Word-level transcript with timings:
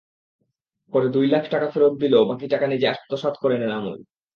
পরে 0.93 1.07
দুই 1.09 1.27
লাখ 1.27 1.43
টাকা 1.51 1.67
ফেরত 1.73 1.93
দিলেও 2.01 2.27
বাকি 2.29 2.45
টাকা 2.53 2.65
নিজে 2.67 2.85
আত্মসাৎ 2.87 3.35
করেন 3.43 3.59
এনামুল। 3.63 3.99